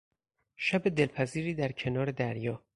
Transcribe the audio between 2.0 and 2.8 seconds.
دریا